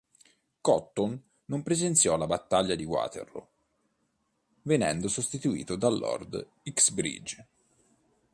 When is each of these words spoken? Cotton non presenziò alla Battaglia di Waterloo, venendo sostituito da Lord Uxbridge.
Cotton 0.61 1.21
non 1.45 1.61
presenziò 1.61 2.15
alla 2.15 2.25
Battaglia 2.25 2.73
di 2.73 2.85
Waterloo, 2.85 3.49
venendo 4.63 5.07
sostituito 5.07 5.75
da 5.75 5.89
Lord 5.89 6.53
Uxbridge. 6.63 7.47